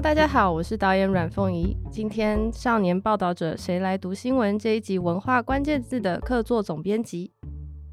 [0.00, 1.76] 大家好，我是导演阮凤仪。
[1.90, 7.32] 今天少年报道者谁来读新闻这一集文化关键字的客座总编辑。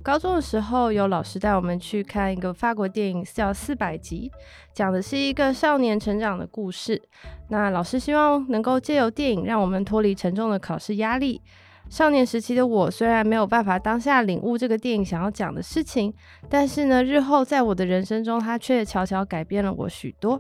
[0.04, 4.32] 高中的时候，有老师带我们去看一个法国电影，叫《四百集》，
[4.72, 7.02] 讲的是一个少年成长的故事。
[7.50, 11.42] 那老师希望能够借由电影，让我们脱离沉重的考试压力。
[11.90, 16.14] 少年时期的我，虽然没有办法当下领悟这个电影想要讲的事情，
[16.48, 20.40] 但是呢，日后在我的人生中，它却悄悄改变了我许多。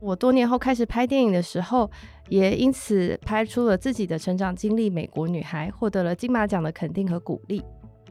[0.00, 1.90] 我多年后开始拍电影的时候，
[2.28, 7.62] 也因此拍出了自己的成长经历《美国女孩》，获得了金马奖的肯定和鼓励。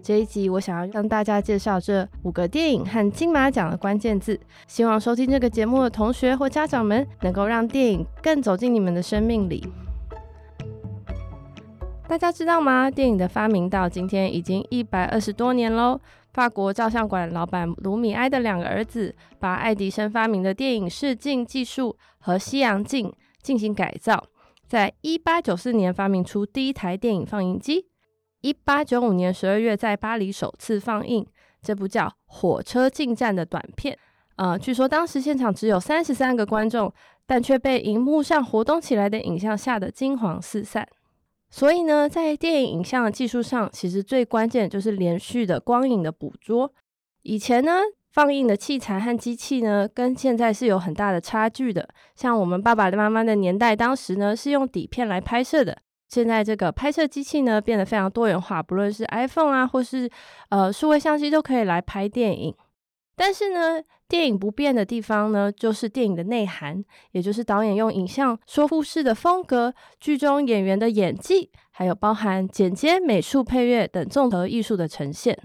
[0.01, 9.67] 这一集我想要向大家介绍这五个电影和金马奖的关键字，希望收听这个节目的同学或家长们能够让电影更走进你们的生命里。
[12.07, 12.89] 大家知道吗？
[12.89, 15.99] 电影的发明到今天已经一百二十多年喽。
[16.33, 24.23] 法国照相馆老板卢米埃的两个儿子，把爱迪生发明的电影视镜技术和西洋镜进行改造，
[24.67, 27.87] 在一八九四年发明出第一台电影放映机。
[28.41, 31.25] 一八九五年十二月在巴黎首次放映
[31.61, 33.97] 这部叫《火车进站》的短片。
[34.37, 36.93] 呃，据说当时现场只有三十三个观众，
[37.25, 40.87] 但却被荧幕上活动起来的影像吓得惊慌四散。
[41.49, 46.71] 所以呢，在电影影像的技术上，其实最关键就是连续的光影的捕捉。
[47.23, 51.89] 以前呢，放映的器材和机器呢，跟现在是有很大的差距的。
[52.15, 55.77] 像我们爸爸妈妈的年代，当时呢是用底片来拍摄的。
[56.07, 60.09] 现在这个拍摄机器呢变得非常多元化，不论是 iPhone 啊，或是
[60.49, 62.55] 呃数位相机，都可以来拍电影。
[63.21, 66.81] 但是呢，电影不变的地方呢，就是电影的内涵，
[67.11, 75.37] 也就是导演用影像说故事的风格、剧中演员的演技，还有包含剪接、美术、配乐等综合艺术的呈现。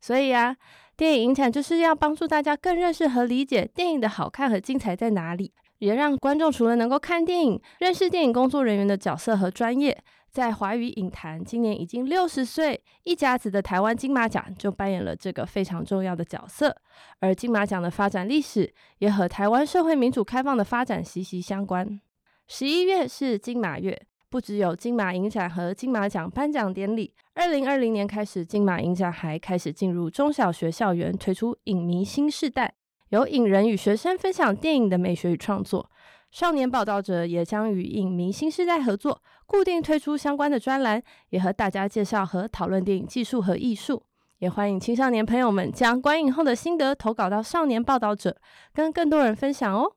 [0.00, 0.56] 所以啊，
[0.96, 10.02] 电影影展就是要帮助大家更认识和理解电影的好看和精彩在哪里，也让观众除了能够看电影，认识电影工作人员的角色和专业。
[10.30, 16.76] 在华语影坛，今年已经六十岁一甲子的台湾金马奖就扮演了这个非常重要的角色，
[17.18, 22.00] 而金马奖的发展历史也和台湾社会民主开放的发展息息相关。
[22.46, 32.72] 十一月是金马月，不只有金马影展和金马奖颁奖典礼，二零二零年开始，金马影展还开始进入中小学校园，推出影迷新世代，
[33.10, 35.90] 由影人与学生分享电影的美学与创作。
[36.30, 44.02] 少年报道者也将与影迷新世代合作，固定推出相关的专栏，也和大家介绍和讨论电影技术和艺术。
[44.38, 48.36] 也欢迎青少年朋友们将观影后的心得投稿到少年报道者，
[48.72, 49.92] 跟更多人分享哦。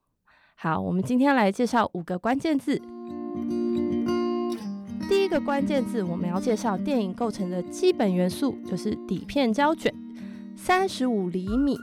[0.56, 2.82] 好，我们今天来介绍五个关键字。
[5.08, 9.94] 第一个关键字，我们要介绍电影构成的基本元素，就是底片胶卷，
[10.56, 11.78] 三十五厘米。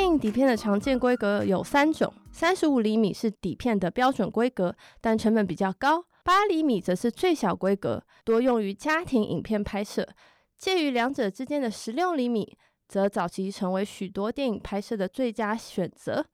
[0.00, 2.10] 电影底片的常见规格有三种。
[2.32, 6.02] 三十五厘米是底片的标准规格，但成本比较高。
[6.24, 10.08] 八厘米则是最小规格，多用于家庭影片拍摄。
[10.56, 12.56] 介于两者之间的十六厘米，
[12.88, 16.24] 则早期成为许多电影拍摄的最佳选择。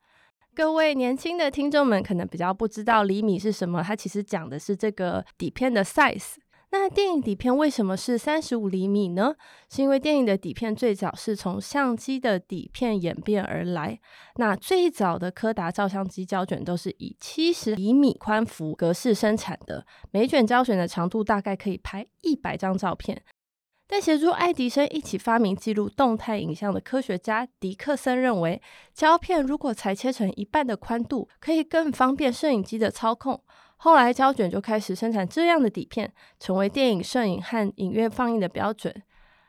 [0.55, 6.35] 各位年轻的听众们可能比较不知道厘米是什么，它其实讲的是这个底片的 size。
[6.79, 9.35] 那电影底片为什么是三十五厘米呢？
[9.69, 13.99] 是因为电影的底片最早是从相机的底片演变而来。
[14.37, 23.23] 那最早的柯达照相机胶卷都是以七十厘米宽幅格式生产的，每卷胶卷的长度大概可以拍一百张照片。
[23.89, 28.61] 但协助爱迪生一起发明记录动态影像的科学家迪克森认为，
[28.93, 33.43] 胶片如果裁切成一半的宽度，可以更方便摄影机的操控。
[33.77, 38.95] 后来，胶卷就开始生产这样的底片，成为电影摄影和影院放映的标准。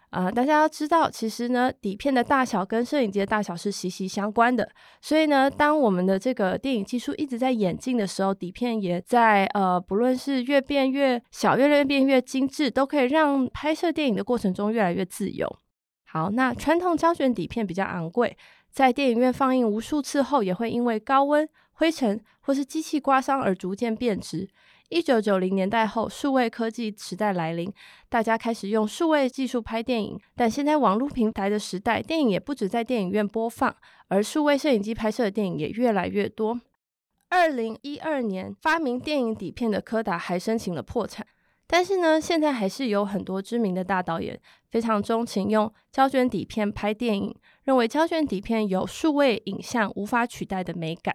[0.10, 4.70] 啊、呃，大家要知道，其实呢，底片的大小跟摄影机的大小是息息相关的。
[5.02, 15.60] 所以呢，当我们的这个电影技术一直在演进的时候，底片也在呃，不论是越变越小，越来越变越精致，都可以让拍摄电影的过程中越来越自由。
[16.06, 18.38] 好，那传统胶卷底片比较昂贵，
[18.72, 21.48] 在电影院放映无数次后，也会因为高温。
[21.80, 24.48] 灰尘或是机器刮伤而逐渐变质。
[24.88, 27.70] 一九九零年代后，数位科技时代来临，
[28.08, 30.18] 大家开始用数位技术拍电影。
[30.34, 33.76] 但现在网络平台的时代，电影也不止在电影院播放，
[34.08, 36.62] 而数位摄影机拍摄的电影也越来越多。
[37.28, 41.28] 二零一二年，发明电影底片的柯达还申请了破产。
[41.68, 44.40] 但是呢，现在还是有很多知名的大导演
[44.72, 47.36] 非常钟情用胶卷底片拍电影，
[47.66, 51.14] 认为胶卷底片有数位影像无法取代的美感。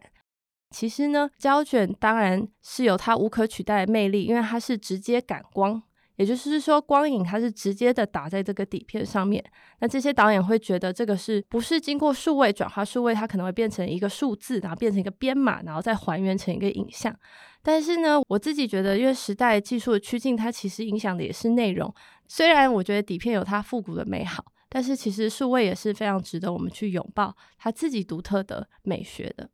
[0.73, 5.81] 其实呢，胶卷当然是有它无可取代的魅力，因为它是直接感光，
[6.17, 9.45] 也就是说，光影它是直接的打在这个底片上面。
[9.81, 12.85] 那这些导演会觉得这个是不是经过数位转化？
[12.85, 17.15] 数位它可能会变成一个数字，然后变成一个编码，然后再还原成一个影像。
[17.63, 21.93] 但是呢，我自己觉得，因为时代技术的趋近，它其实影响的也是内容。
[22.27, 29.49] 虽然我觉得底片有它复古的美好，但是其实数位也是非常值得我们去拥抱它自己独特的美学的。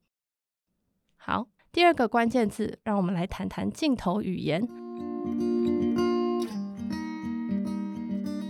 [1.18, 4.66] 好，第二个关键字，让我们来谈谈镜头语言。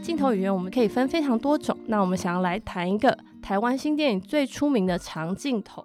[0.02, 5.84] 镜头语言我们可以分非常多种，那我们想要来谈一个台湾新电影最出名的长镜头。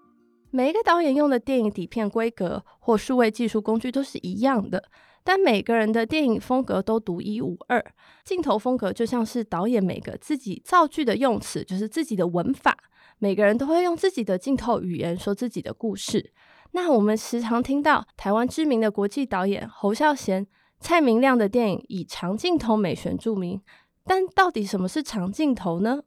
[0.51, 4.83] 每一个导演用的电影底片规格或数位技术工具都是一样的，
[5.23, 7.83] 但每个人的电影风格都独一无二。
[8.23, 12.77] 镜头风格就像是导演每个自己造句的用词，就是自己的文法。
[13.17, 16.31] 每个人都会用自己的镜头语言说自己的故事。
[16.75, 20.45] 那我们时常听到台湾知名的国际导演侯孝贤、
[20.79, 23.61] 蔡明亮的电影以长镜头美学著名。
[24.03, 26.01] 但到底什么是长镜头呢？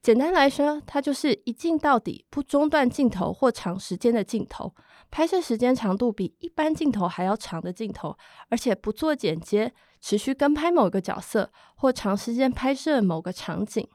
[0.00, 4.72] 简单来说，它就是一镜到底、不中断镜头或长时间的镜头，
[5.10, 8.16] 拍摄时间长度比一般镜头还要长的镜头，
[8.48, 13.86] 而且不做剪接，持续跟拍某个角色或长时间拍摄某个场景。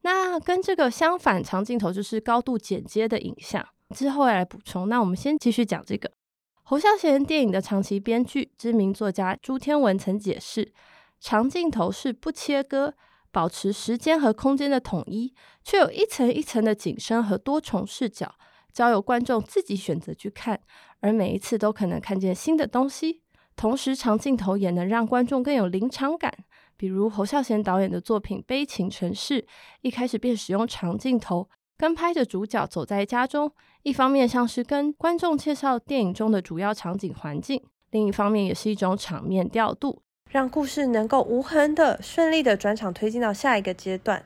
[0.00, 3.64] 那跟这个相反，长镜头就是高度剪接的影像。
[3.94, 4.88] 之后来补充。
[4.88, 6.10] 那我们先继续讲这个
[6.64, 10.72] 侯孝贤电影的长期编剧、知名作家朱天文曾解释。
[11.20, 12.92] 长镜头是不切割，
[13.30, 15.32] 保持时间和空间的统一，
[15.62, 18.34] 却有一层一层的景深和多重视角，
[18.72, 20.60] 交由观众自己选择去看，
[21.00, 23.22] 而每一次都可能看见新的东西。
[23.56, 26.30] 同时，长镜头也能让观众更有临场感，
[26.76, 29.40] 比如侯孝贤导演的作品《悲情城市》，
[29.80, 31.48] 一开始便使用长镜头，
[31.84, 33.52] 跟拍着主角走在家中，
[33.82, 40.00] 一方面像是跟观众介绍电影中的主要场景环境，另一方面也是一种场面调度。
[40.30, 44.24] 让故事能够无痕的、顺利的转场推进到下一个阶段。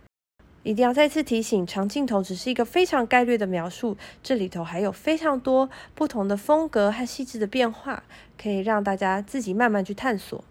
[0.63, 8.05] 一定要再次提醒，长镜头只是一个非常概略的描述，这里头还有非常多不同的风格和细致的变化，
[8.41, 10.45] 可以让大家自己慢慢去探索。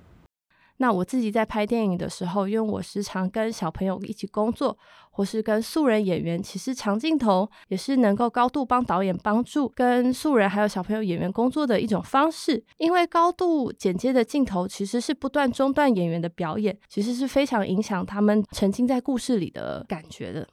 [0.78, 4.78] 那我自己在拍电影的时候，因为我时常跟小朋友一起工作，
[5.10, 12.64] 或是跟素人演员，其实长镜头也是能够高度帮导演帮助跟素人还有小朋友演员工作的一种方式。
[12.78, 20.48] 因为高度剪接的镜头其实是不断中断演员的表演，其实是非常影响他们沉浸在故事里的感觉的。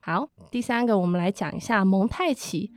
[0.00, 2.72] 好，第三个我们来讲一下蒙太奇。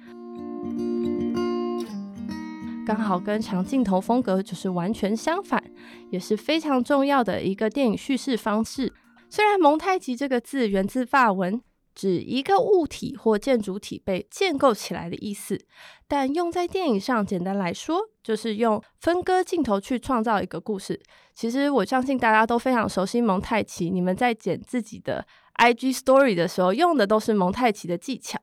[2.86, 5.64] 刚好跟长镜头风格就是完全相反，
[6.12, 8.94] 也是非常重要的一个电影叙事方式。
[9.28, 11.60] 虽然蒙太奇这个字源自法文，
[11.96, 15.60] 指一个物体或建筑体被建构起来的意思，
[16.08, 21.02] 但用在电影上，简单来说就是用分割镜头去创造一个故事。
[21.34, 28.40] 其实我相信大家都非常熟悉蒙太奇，你们在剪自己的 IG Story 的时候用的都是蒙太奇的技巧。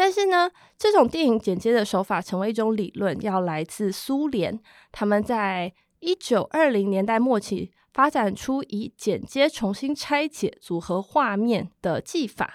[0.00, 4.58] 但是呢，这种电影剪接的手法成为一种理论，要来自苏联。
[4.90, 12.54] 他们在一九二零年代末期发展出以剪接重新拆解组合画面的技法。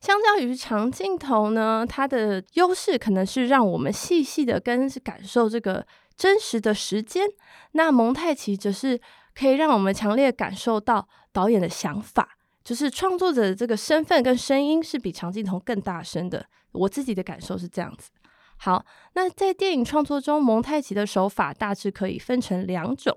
[0.00, 5.86] 相较于长镜头呢，它的优势可能是让我们细细的跟感受这个
[6.16, 7.28] 真实的时间。
[7.70, 9.00] 那蒙太奇则是
[9.32, 12.33] 可以让我们强烈感受到导演的想法。
[12.64, 18.10] 就是创作者的这个身份跟声音是比长镜头更大声的，我自己的感受是这样子。
[18.56, 23.14] 好，那在电影创作中，蒙太奇的手法大致可以分成两种，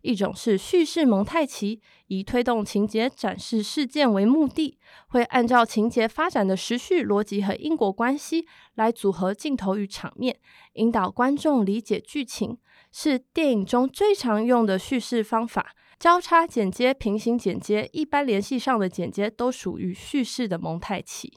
[0.00, 4.78] 一种是叙事蒙太奇，以推动情节、展示事件为目的，
[5.08, 10.38] 会按照情节发展的时序逻辑和因果关系来组合镜头与场面，
[10.74, 12.56] 引导观众理解剧情，
[12.90, 15.74] 是电影中最常用的叙事方法。
[15.98, 21.32] 交叉剪接、平行剪接、一般联系上的剪接都属于叙事的蒙太奇。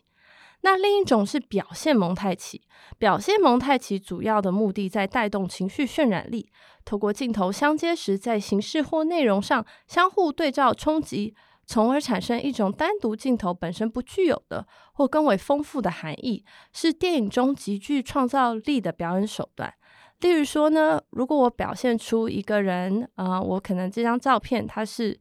[0.61, 2.61] 那另一种是表现蒙太奇。
[2.97, 6.51] 表现蒙太奇主要的目的在带动情绪渲染力，
[6.83, 11.33] 透过镜头相接时，在形式或内容上相互对照冲击，
[11.65, 19.73] 从而产生一种单独镜头本身不具有的或更为丰富的含义，是电影中极具创造力的表演手段。
[20.19, 25.17] 例如说呢，如果我表现出一个人，啊、呃，我可能这张照片它是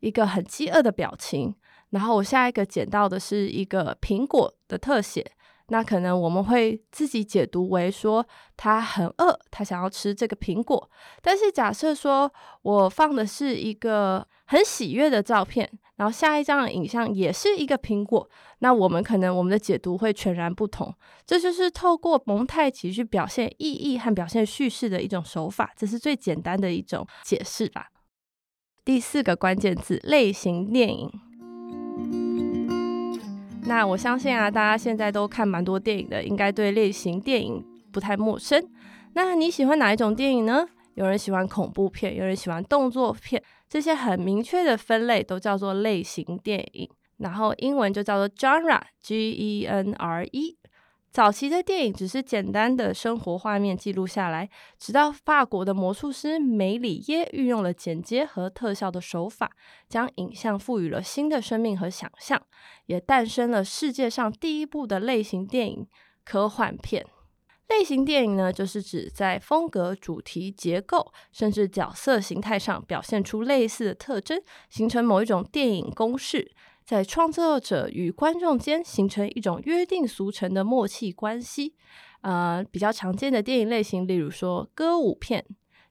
[0.00, 1.54] 一个很饥饿的表情，
[1.90, 5.32] 然后我下一个捡到的是一个苹果的特写，
[5.68, 10.90] 那可能我们会自己解读为说他很饿，他想要吃这个苹果。
[11.22, 15.70] 但是假设说我放的是一个很喜悦的照片。
[15.96, 18.28] 然后下一张影像也是一个苹果，
[18.58, 20.92] 那我们可能我们的解读会全然不同。
[21.24, 27.90] 这就是透过蒙太奇去表现意义和表现叙事的一种手法，这是最简单的一种解释吧。
[28.84, 31.08] 第四个关键字：类型电影。
[33.66, 38.62] 那我相信啊，大家现在都看蛮多电影的，应该对类型电影不太陌生。
[39.14, 40.66] 那你喜欢哪一种电影呢？
[40.94, 46.88] 有人喜欢恐怖片，有人喜欢动作片，这些很明确的分类都叫做类型电影。
[47.18, 50.56] 然后英文就叫做 genre，G-E-N-R-E。
[51.14, 59.52] 早期的电影只是简单的生活画面记录下来，直到法国的魔术师梅里耶运用了剪接和特效的手法，
[59.88, 62.42] 将影像赋予了新的生命和想象，
[62.86, 65.86] 也诞生了世界上第一部的类型电影——
[66.26, 67.06] 科幻片。
[67.68, 76.50] 类型电影呢，就是指在风格、主题、结构，甚至角色形态上表现出类似的特征，形成某一种电影公式。
[76.84, 81.74] 在创作者与观众间形成一种约定俗成的默契关系。
[82.20, 85.44] 呃，比较常见的电影类型，例如说歌舞片、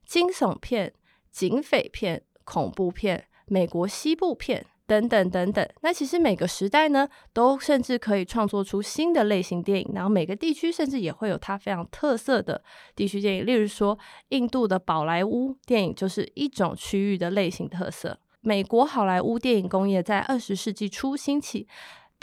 [0.05, 0.93] 惊悚片、
[1.31, 5.67] 警匪片、恐怖片、美国西部片等等等等。
[5.81, 9.91] 那其实每个时代呢，都甚至可以创作出新的类型电影。
[9.93, 12.63] 然后每个地区甚至也会有它非常特色的
[12.95, 13.97] 地区电影，例如说
[14.29, 18.19] 印度的宝莱坞电影就是一种区域的类型特色。
[18.45, 21.65] 美国好莱坞电影工业在二十世纪初兴起，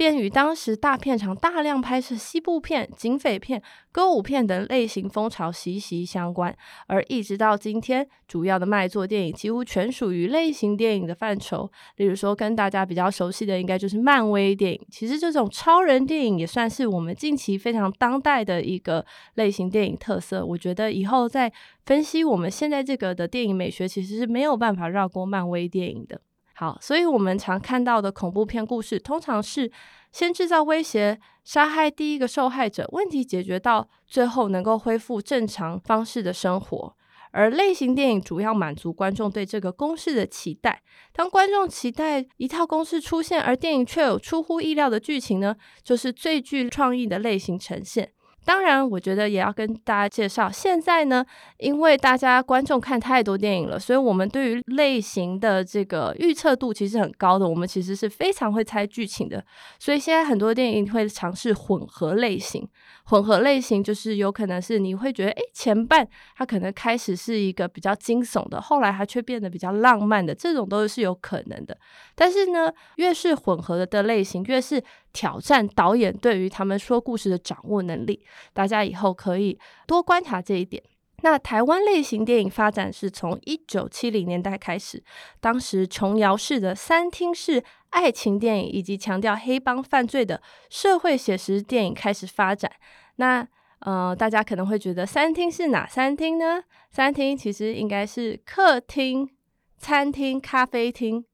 [0.01, 6.57] 便与当时大片场大量拍摄西部片、警匪片、歌舞片等类型风潮息息相关。
[6.87, 11.71] 而一直到今天，主要的卖座电影几乎全属于类型电影的范畴。
[11.97, 14.81] 例如说，跟大家比较熟悉的，应该就是漫威电影。
[14.91, 19.05] 其实，这种超人电影也算是我们近期非常当代的一个
[19.35, 20.43] 类型电影特色。
[20.43, 21.53] 我觉得以后在
[21.85, 26.23] 分析我们现在这个的电影美学，其实是没有办法绕过漫威电影的。
[26.61, 29.73] 好，所以我们常看到的恐怖片故事，通常是
[30.13, 36.95] 先制造威胁，杀害第一个受害者，问题解决到最后能够恢复正常方式的生活。
[37.31, 40.83] 而类型电影主要满足观众对这个公式的期待。
[41.15, 48.13] 当观众期待一套公式出现，而电影却有出乎意料的剧情呢，就是最具创意的类型呈现。
[48.51, 51.25] 当然，我觉得也要跟大家介绍，现在呢，
[51.59, 57.49] 因为大家观众看太多电影了，所以我们对于类型的这个预测度其实很高的。
[57.49, 59.45] 我们其实是非常会猜剧情的，
[59.79, 62.69] 所以现在很多电影会尝试混合类型。
[63.05, 71.77] 混合类型就是有可能是你会觉得，诶，前半它可能开始是一个比较惊悚的，后来它却变得比较浪漫的，这种都是有可能的。
[72.17, 78.25] 但是呢，越是混合的类型，越是挑战导演对于他们说故事的掌握能力。
[78.53, 80.83] 大家以后可以多观察这一点。
[81.23, 85.03] 那台湾类型电影发展是从一九七零年代开始，
[85.39, 90.41] 当时琼瑶式的三厅式爱情电影以及强调黑帮犯罪的
[90.71, 92.73] 社会写实电影开始发展。
[93.17, 93.47] 那
[93.81, 96.63] 呃，大家可能会觉得三厅是哪三厅呢？
[96.91, 99.29] 三厅其实应该是客厅、
[99.77, 101.25] 餐厅、咖啡厅。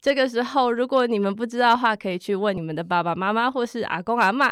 [0.00, 4.50] 这个时候，如果你们不知道的话，可以去问你们的爸爸妈妈或是阿公阿嬷。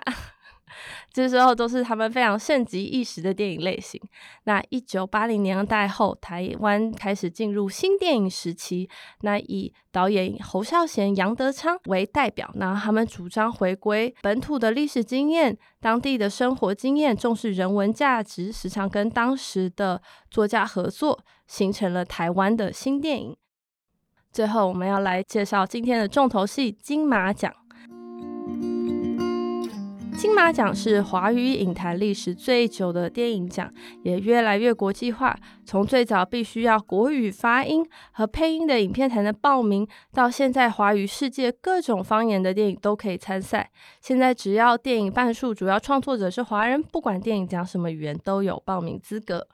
[1.11, 3.99] 这时候都是他们非常盛极一时的电影类型。
[4.45, 8.87] 那一九八零年代后，台湾开始进入新电影时期。
[9.23, 23.35] 那以导演侯孝贤、杨德昌为代表，那他们主张回归本土的历史经验、当地的生活经验，重视人文价值，时常跟当时的作家合作，形成了台湾的新电影。
[24.33, 27.53] 最后，我们要来介绍今天的重头戏——金马奖。
[30.17, 35.37] 金马奖是华语影坛历史最久的电影奖，也越来越国际化。
[35.65, 43.71] 从最早必须要国语发音和配音的影片才能报名，到现在华语世界各种方言的电影都可以参赛。
[44.01, 49.47] 现在只要电影半数主要创作者是华人，不管电影讲什么语言都有报名资格。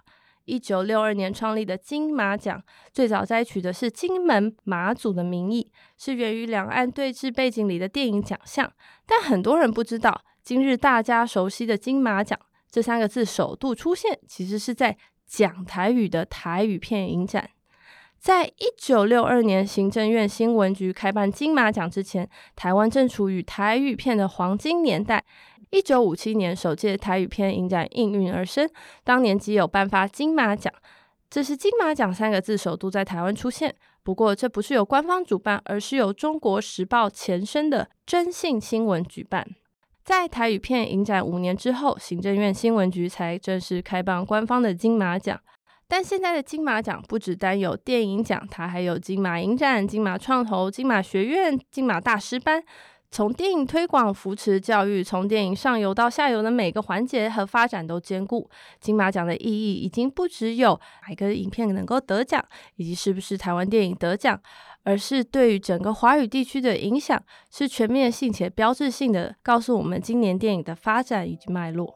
[0.44, 8.72] 一九六二年创立的金马奖，最早摘取的是金门马祖的名义，是源于两岸对峙背景里的电影奖项。
[9.06, 10.22] 但很多人不知道。
[10.42, 12.38] 今日大家熟悉的金马奖
[12.70, 14.94] 这三个字首度出现，其实是在
[15.26, 17.48] 讲台语的台语片影展。
[18.18, 25.24] 在一九六二年行政院新闻局开办金马奖之前，台湾正处于台语片的黄金年代。
[25.74, 28.70] 一九五七年首届台语片影展应运而生，
[29.02, 30.72] 当年即有颁发金马奖。
[31.28, 33.74] 这是金马奖三个字首度在台湾出现。
[34.04, 39.44] 不过这不是由官方主办，而是由中国时报前身的征信新闻举办。
[40.04, 45.40] 在台语片影展五年之后，行政院新闻局才正式开办官方的金马奖。
[45.88, 52.62] 但现在的金马奖不只单有电影奖，它还有金马影展、金马创投、金马学院、金马大师班，
[53.14, 58.50] 从电影推广、扶持教育，从电影上游到下游的每个环节和发展都兼顾。
[58.80, 62.44] 金马奖的意义已经不只有哪个影片能够得奖，
[62.74, 64.40] 以及是不是台湾电影得奖，
[64.82, 71.94] 而是对于整个华语地区的影响，是全面性且标志性的，告诉我们今年电影的发展以及脉络。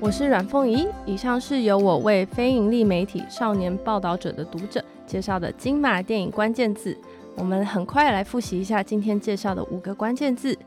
[0.00, 6.98] 我是阮凤仪，以上是由我为非营利媒体少年报道者的读者介绍的金马电影关键字。
[7.38, 10.58] 我们很快来复习一下今天介绍的五个关键字：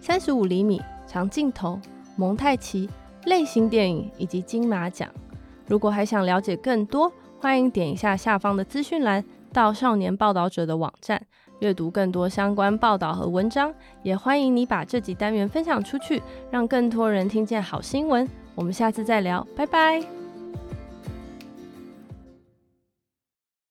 [0.00, 1.80] 三十五厘米、长镜头、
[2.16, 2.88] 蒙太奇、
[3.26, 5.08] 类型电影以及金马奖。
[5.66, 11.20] 如果还想了解更多，欢迎点一下下方的资讯栏，到少年报道者的网站
[11.60, 13.72] 阅读更多相关报道和文章。
[14.02, 18.28] 也欢迎你把这集单元分享出去，让更多人听见好新闻。
[18.54, 20.25] 我们下次再聊，拜拜。